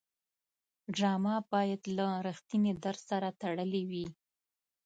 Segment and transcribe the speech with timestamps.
[0.95, 4.05] ډرامه باید له رښتینې درد سره تړلې وي